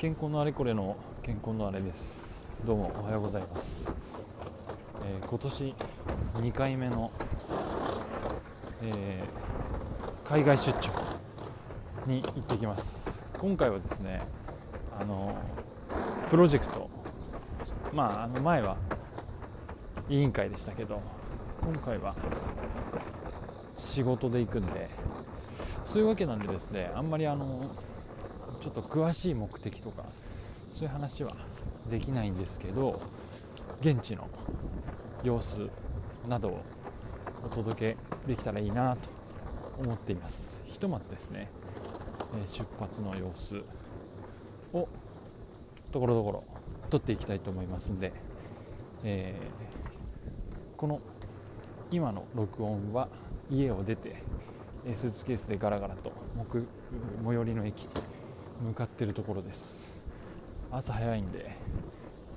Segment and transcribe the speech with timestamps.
[0.00, 2.42] 健康のあれこれの健康のあれです。
[2.64, 3.94] どうもおはようございます、
[5.04, 5.74] えー、今年
[6.36, 7.10] 2回目の、
[8.82, 10.90] えー、海外出張
[12.06, 13.06] に行ってきます。
[13.38, 14.22] 今回はですね
[14.98, 15.36] あの
[16.30, 16.88] プロジェクト
[17.92, 18.78] まああの前は
[20.08, 21.02] 委員会でしたけど
[21.60, 22.14] 今回は
[23.76, 24.88] 仕事で行くんで
[25.84, 27.70] そういうわけなんでですねあんまりあの
[28.60, 30.04] ちょっと詳しい目的とか
[30.72, 31.32] そういう話は
[31.88, 33.00] できないんですけど
[33.80, 34.28] 現地の
[35.22, 35.68] 様子
[36.28, 36.60] などを
[37.44, 39.08] お届けできたらいいなと
[39.82, 40.60] 思っています。
[40.66, 41.48] ひとまずですね
[42.46, 43.62] 出発の様子
[44.72, 44.88] を
[45.90, 46.44] ところどころ
[46.90, 48.12] 撮っていきたいと思いますんで、
[49.02, 51.00] えー、この
[51.90, 53.08] 今の録音は
[53.50, 54.22] 家を出て
[54.92, 56.12] スーツケースでガラガラと
[57.24, 57.88] 最寄りの駅
[58.60, 60.00] 向かってるところです。
[60.70, 61.56] 朝早いんで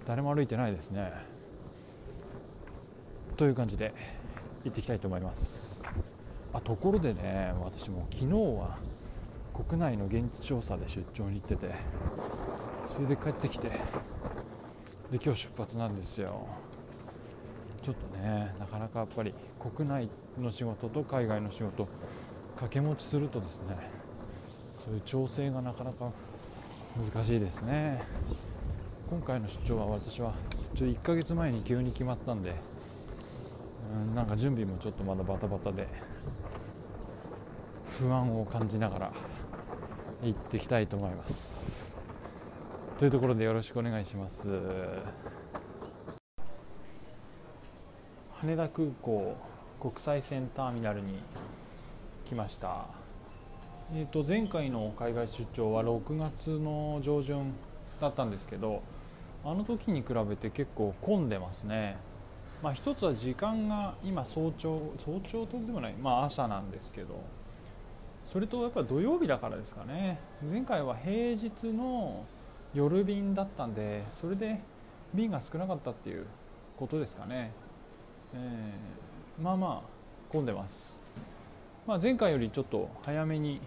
[0.06, 1.12] 誰も歩いてないですね。
[3.36, 3.94] という感じで
[4.64, 5.84] 行ってきたいと思います。
[6.54, 8.78] あところでね私も昨日は
[9.54, 11.74] 国内の現地調査で出張に行ってて
[12.86, 13.78] それで帰ってきてで
[15.24, 16.48] 今日出発なんですよ。
[17.82, 20.10] ちょっとねなかなかやっぱり国内
[20.42, 21.88] の仕事と海外の仕事
[22.56, 23.78] 掛け持ちするとですね
[24.84, 26.12] そういう調整がなかなか
[27.14, 28.04] 難しいですね。
[29.10, 30.34] 今回の出張は私は
[30.76, 32.56] ちょ1ヶ月前に急に決まったんで
[33.94, 35.88] うんなんか準備もちょっとまだバタバタで
[37.86, 39.12] 不安を感じながら
[40.24, 41.96] 行ってきたいと思います。
[42.98, 44.48] というところでよろしくお願いします。
[48.34, 49.38] 羽田空港
[49.80, 51.22] 国際線ターミナルに
[52.26, 53.03] 来ました。
[53.96, 57.54] えー、と前回の海外出張は6月の上旬
[58.02, 58.82] だったんですけど
[59.46, 61.98] あの時に比べて結構混んでますね、
[62.64, 67.22] まあ、一つは時間が今早朝早朝とでもない、まあ、朝なんですけど
[68.26, 70.18] それとやっぱ土曜日だからですかね。
[70.50, 72.26] 前回は平日の
[72.74, 74.60] 夜便だったんでそれで
[75.14, 76.26] 便が少なかったっていう
[76.80, 77.52] ことですかね、
[78.34, 80.98] えー、まあまあ混んでます、
[81.86, 83.62] まあ、前回よりちょっと早めに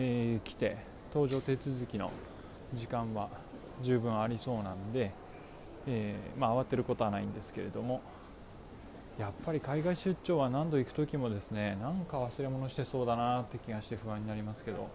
[0.00, 0.76] えー、来て
[1.12, 2.12] 搭乗手続きの
[2.72, 3.28] 時間は
[3.82, 5.10] 十分ありそうなんで、
[5.88, 8.00] えー、まあ、慌てることはないんですけれども
[9.18, 14.88] やっぱり海外出張は何度行く時もですねなんか忘れ物してそうだなって気がして不安になりますけど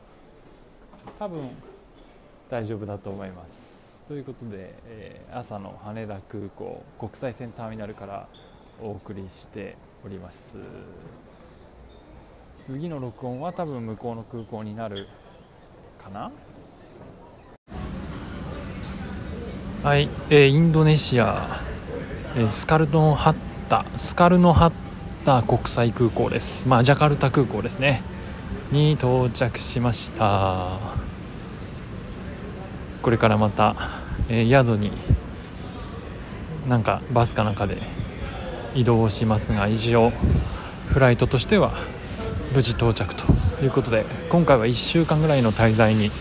[1.19, 1.49] 多分
[2.49, 4.01] 大丈夫だと思います。
[4.07, 8.27] ということで、えー、朝の羽田空港国際線ターミナルから
[8.81, 9.75] お送りして
[10.05, 10.57] おります。
[12.65, 15.05] 次の録音は多分向こうの空港になる
[16.01, 16.31] かな。
[19.83, 21.59] はい、えー、インドネシア、
[22.37, 23.35] えー、スカルノハッ
[23.67, 24.71] タスカルノハッ
[25.25, 26.65] タ国際空港です。
[26.65, 28.01] まあジャカルタ空港ですね。
[28.71, 30.79] に到着しました。
[33.01, 33.75] これからまた、
[34.29, 34.93] えー、宿に
[36.69, 37.77] なんかバスかなんかで
[38.73, 40.13] 移動しますが一応
[40.87, 41.73] フライトとしては
[42.53, 43.25] 無事到着と
[43.63, 46.11] いうことで今回は1週間ぐらいの滞在に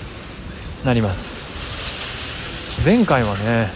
[0.84, 2.82] なります。
[2.84, 3.69] 前回はね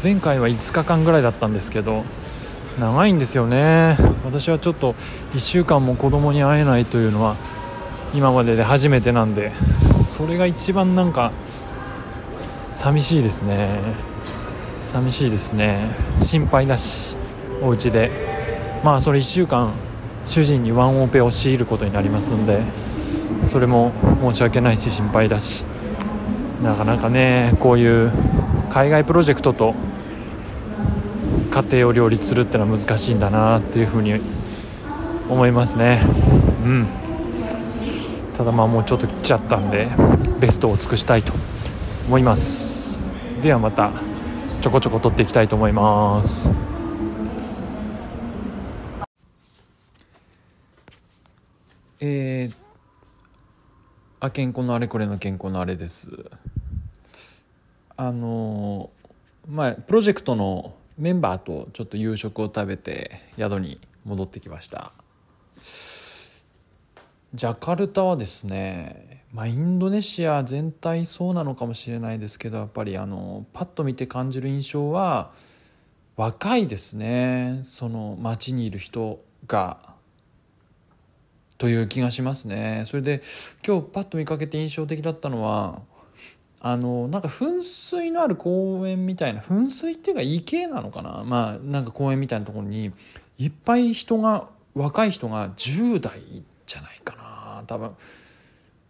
[0.00, 2.04] 前回は5日間ぐらいだったんですけど
[2.78, 3.96] 長いんですよね。
[4.24, 4.92] 私はちょっと
[5.32, 7.36] 1週間も子供に会えないというのは
[8.12, 9.52] 今までで初めてなんで
[10.04, 11.32] それが一番なんか
[12.72, 13.80] 寂しいですね。
[14.82, 15.88] 寂しいですね。
[16.18, 17.16] 心配だし
[17.62, 18.10] お家で。
[18.84, 19.72] まあそれ1週間
[20.24, 22.62] 主人にワンオペを強いることになりますんで
[23.42, 25.64] それも申し訳ないし心配だし
[26.62, 28.10] なかなかねこういう
[28.70, 29.74] 海外プロジェクトと
[31.50, 34.20] 家庭を両立するってのは難しいんだなっていうふうに
[35.28, 36.00] 思いますね。
[36.64, 36.86] うん。
[38.36, 39.88] ただまあもうちょっと来ちゃったんで
[40.40, 41.32] ベストを尽くしたいと
[42.08, 42.84] 思います。
[43.44, 43.92] ではまた
[44.62, 46.48] ちょこちょこ撮っていきたいと思います
[52.00, 52.54] えー、
[54.24, 56.08] あ健康のあれこれの健康のあれです。
[57.94, 58.88] あの
[59.46, 64.92] まプロジェクトのメンバーとちょっと夕食を食べて宿に戻ってきました。
[67.34, 75.32] ジャカルタはですねまあインドネシア全体そうなのかもしれないですけどやっぱりあのパッと見て感じる印象は
[76.16, 77.66] 若いですね。
[77.68, 79.93] その街にいる人が。
[81.64, 82.82] という気がしますね。
[82.84, 83.22] それで
[83.66, 85.80] 今日パッと見かけて印象的だったのは
[86.60, 91.24] あのなんか噴水のある公園みたいな噴水っていうか池なのかな？
[91.24, 92.92] まあなんか公園みたいなところに
[93.38, 96.20] いっぱい人が若い人が10代
[96.66, 97.92] じゃないかな多分。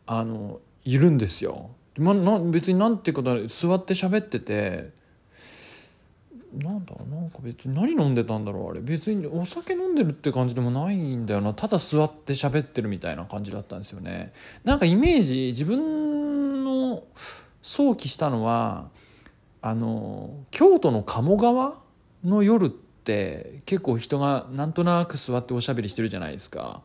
[0.06, 1.70] あのいるんですよ。
[1.96, 4.90] まな別になんていうこと座って喋ってて
[6.58, 8.80] なんだろうなんか別に何飲んでたんだろうあれ。
[8.80, 11.54] 別にお酒飲んでるって感じでもないんだよな。
[11.54, 14.32] ただ座って喋ってるみたいな感じだったんですよね。
[14.64, 17.02] なんかイメージ自分の
[17.62, 18.88] 想起したのは
[19.62, 21.78] あの京都の鴨川
[22.24, 26.82] の夜って結構人がなんとなく座っておしゃべりしてるじゃないですか。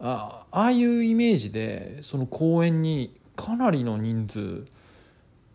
[0.00, 4.66] あああいうイメージでその公園にかなりの人数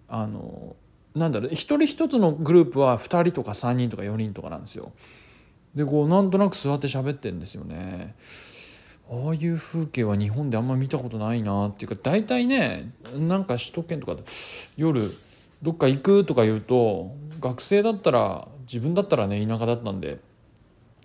[0.07, 0.75] あの
[1.15, 4.91] なんだろう一人一つのグループは2人とか3人とか4人とかなんですよ。
[5.75, 8.15] でこうなんとなく座って喋ってるんですよね。
[9.11, 14.23] ああいう風景は日本であんま見たことないなっていうか大体ねなんか首都圏とかで
[14.77, 15.11] 夜
[15.61, 20.19] どっか行くとか言うと学生だったら自分だったらね田舎だったんで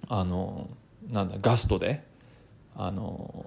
[0.08, 0.68] あの
[1.10, 2.04] なんだガストで
[2.76, 3.46] あの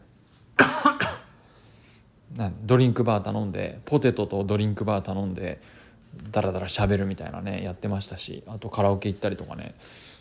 [2.64, 5.60] ドリンクバー頼んでポテトとドリンクバー頼んで
[6.32, 9.76] ダラダラ喋るみたいなねやってましたしあとカラオケ行ったりとかね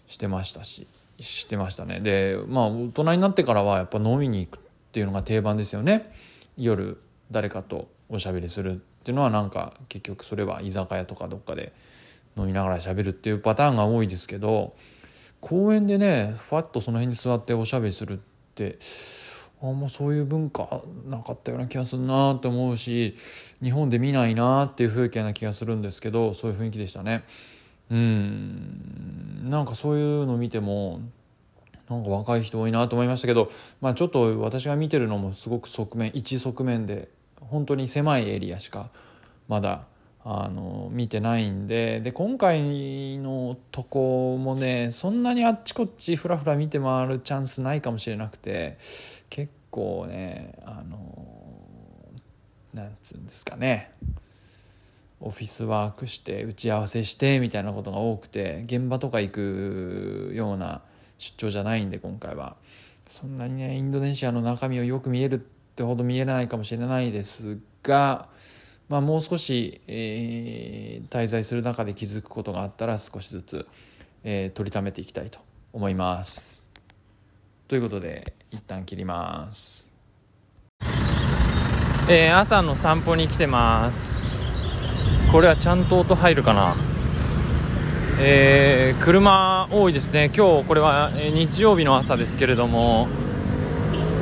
[0.07, 0.87] してましたし
[1.19, 2.01] してましたね。
[2.01, 6.11] でまあ大人になってからはやっぱ飲みに行くっていうのが定番ですよね。
[6.57, 7.01] 夜
[7.31, 11.73] 誰かとおしゃべりするっていうのはなんか結局それは居酒屋とかどっかで
[12.37, 14.75] 飲みながら喋るっていうパターンが多いですけど
[15.41, 18.17] 公園でねファッとその辺に座っておしゃべりするっ
[18.55, 18.79] て
[19.63, 23.17] あんまそういう文化なかったような気がするなと思うし
[23.63, 27.25] 日本で見ないなっていう風景な気がするんですけどそういう雰囲気でしたね。
[27.91, 29.49] うん。
[29.49, 31.01] なんかそういうの見ても
[31.91, 37.09] なんか若い人多いなと思いましたけどまあちょっと私が見てるのもすごく側面一側面で
[37.41, 38.91] 本当に狭いエリアしか
[39.49, 39.83] まだ
[40.23, 48.77] あの見てないんでで今回のとこもねそんなにあっちこっちふらふら見て回るチャンスないかもしれなくて
[49.31, 51.27] 結構ねあの
[52.75, 53.93] なんつうんですかね
[55.21, 60.83] オフィスワークして打ち合わせしてみたいなことが多くて現場とか行くような
[61.19, 62.57] 出張じゃないんで今回は。
[63.07, 65.39] そんなにねインドネシアの中身をよく見えるっ
[65.75, 68.29] てほど見えないかもしれないですが
[68.91, 73.69] まあ、もう少し、えー、滞在する中で気づくことがあったら少しずつ、
[74.25, 75.39] えー、取りためていきたいと
[75.73, 76.67] 思います。
[77.69, 79.89] ということで一旦切ります。
[82.09, 84.51] えー、朝の散歩に来てます。
[85.31, 86.75] これはちゃんと音入るかな？
[88.19, 90.33] えー、車多いですね。
[90.37, 93.07] 今日これは日曜日の朝ですけれども、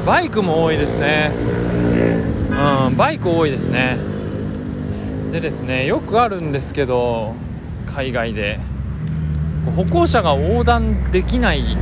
[0.04, 1.32] バイクも多いですね。
[2.50, 3.96] うん、バイク多いですね。
[5.30, 7.34] でですねよくあるんですけど
[7.86, 8.58] 海外で。
[9.76, 11.76] 歩行者が横断できない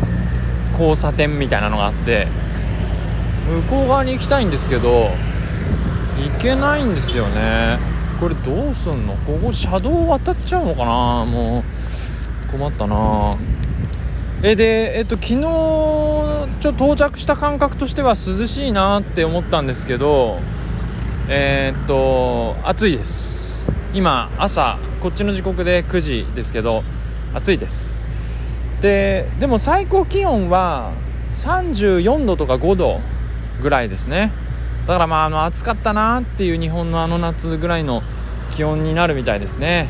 [0.73, 2.27] 交差点みたいなのがあって
[3.49, 5.11] 向こう側に行きたいんですけど
[6.19, 7.79] 行けないんですよね。
[8.19, 9.15] これどうすんの？
[9.15, 11.25] ここ車道渡っちゃうのかな？
[11.27, 11.63] も
[12.49, 13.37] う困ったな。
[14.43, 20.41] えでえっと昨日ちょっと到着した感覚としては涼しいなって思ったんですけど
[21.29, 23.36] えー、っと暑いです。
[23.97, 26.85] 今朝こっちの時刻で9時ですけど
[27.33, 28.07] 暑いです。
[28.83, 30.93] ででも最高気温は
[31.33, 33.01] 34度とか5度
[33.63, 34.33] ぐらいですね。
[34.87, 38.03] だからまああの暑かったなっていう日本のあの夏ぐらいの
[38.55, 39.89] 気温になるみたいですね。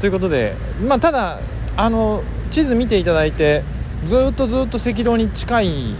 [0.00, 1.38] ということでまあただ
[1.76, 3.62] あの地図見ていただいて
[4.04, 5.94] ずっとずっと赤道に近い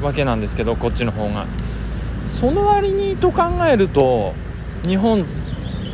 [0.00, 1.44] わけなんですけどこっちの方が。
[2.24, 4.32] その割にと考えると
[4.86, 5.26] 日本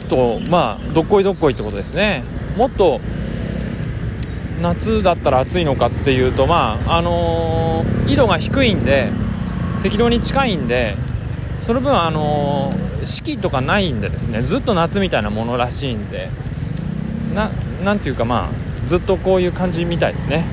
[0.04, 2.23] とまあどっこいどっこいってことですね。
[2.56, 3.00] もっと
[4.62, 9.08] 夏だったら暑いのかっていうとまああのー、緯度が低いんで
[9.84, 10.94] 赤道に近いんで
[11.61, 16.28] その分あのー、四季とかないんでですねずっと夏みたいなものらしいんで
[17.34, 17.50] な
[17.84, 20.44] なんていうかまあずっとこういう感じみたいですね。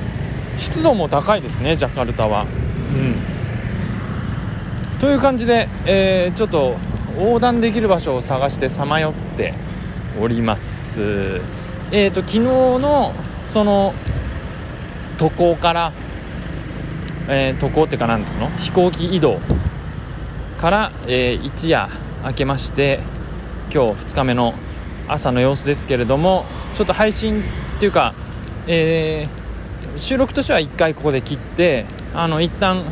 [0.58, 2.42] 湿度も高いですねジャカルタは。
[2.42, 2.48] うん。
[5.00, 6.76] という感じで、えー、ちょっと
[7.16, 9.54] 横断できる場所を探してさまよって
[10.20, 11.40] おります。
[11.90, 13.12] えーと、昨日の
[13.46, 13.92] その
[15.18, 15.92] 渡航から、
[17.28, 18.48] えー、渡航っていうかなんですの？
[18.58, 19.38] 飛行機移動
[20.58, 21.88] から、えー、一夜
[22.24, 23.00] 明けまして
[23.72, 24.54] 今日2日目の
[25.08, 27.42] 朝の様子ですけれどもちょっと配信っ
[27.78, 28.14] ていうか、
[28.66, 32.84] えー、収録としては1回ここで切ってあの一旦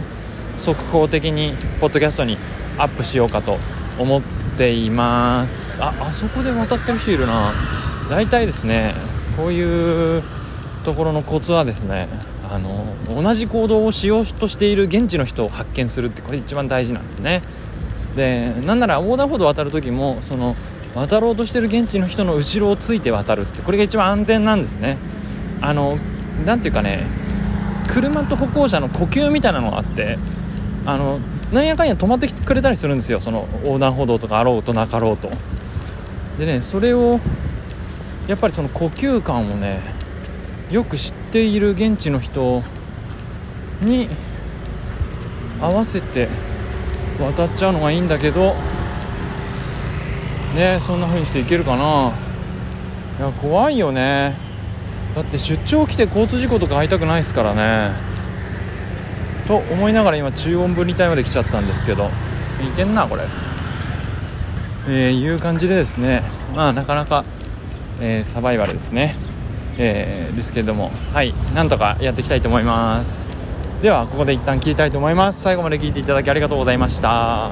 [0.55, 2.37] 速報的にポッドキャストに
[2.77, 3.59] アップしようかと
[4.01, 4.23] 思っ
[4.57, 5.77] ています。
[5.81, 7.51] ああそこで渡ってる人いるな。
[8.09, 8.95] 大体ですね
[9.37, 10.23] こういう
[10.85, 12.09] ところのコツはですね
[12.51, 12.85] あの
[13.23, 17.43] 同じ行動をしようとしている現地の人を発見するってこれ一番大事なんですね。
[18.17, 20.57] でなんなら横断歩道渡る時もその
[20.95, 24.97] 渡ろうとしてる現地の人の後ろをついて渡るってこれが一番安全なんですね。
[25.61, 25.99] あの
[26.47, 27.05] 何ていうかね
[27.87, 30.19] 車と歩行者の呼吸みたいなのがあって
[30.87, 31.21] あの
[31.53, 33.21] なんやかんや止まってきてくれたりするんですよ。
[33.21, 35.31] その横断歩道とかあろうとなかろうと。
[36.39, 37.19] でねそれを
[38.29, 39.81] やっぱりその呼吸感をね
[40.71, 42.63] よく知っている現地の人
[43.83, 44.09] に
[45.61, 46.29] 合わせて
[47.19, 48.55] 渡っちゃうのがいいんだけど
[50.55, 52.13] ねそんな風にしていけるかな。
[53.19, 54.35] いや怖いよね。
[55.15, 58.10] だって出張来て交通事故とか会いたくないですからね。
[59.51, 62.09] と思いながら今中音分離帯まで来ちゃったんですけどい
[62.77, 63.23] けんなこれ。
[64.89, 66.23] えー、いう感じでですね。
[66.55, 67.25] まあなかなか、
[68.01, 69.17] えー、サバイバルですね。
[69.77, 70.93] えー、ですけれども。
[71.13, 71.35] はい。
[71.53, 73.29] なんとかやっていきたいと思います。
[73.83, 75.41] ではここで一旦切りたいと思います。
[75.41, 77.51] 最後まで聞いていただきありがとうございました。